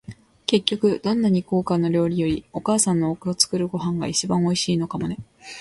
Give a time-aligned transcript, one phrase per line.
[0.47, 5.19] 結局、どんなに高価な料理より、お母さんの作るご飯が一番おいしいのかもね。